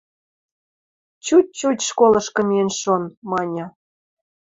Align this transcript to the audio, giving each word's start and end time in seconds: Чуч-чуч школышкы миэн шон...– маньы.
Чуч-чуч 1.25 1.79
школышкы 1.89 2.41
миэн 2.47 2.69
шон...– 2.79 3.03
маньы. 3.29 3.65